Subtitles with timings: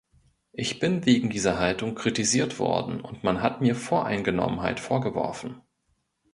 [0.53, 5.61] Ich bin wegen dieser Haltung kritisiert worden und man hat mir Voreingenommenheit vorgeworfen.